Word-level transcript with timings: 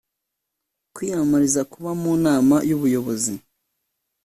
kwiyamamariza 0.93 1.61
kuba 1.71 1.91
mu 2.01 2.11
nama 2.25 2.55
y 2.69 2.71
ubuyobozi 2.77 3.33